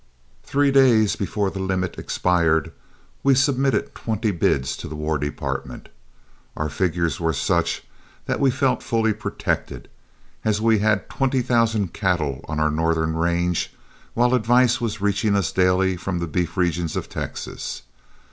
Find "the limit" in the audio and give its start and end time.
1.51-1.99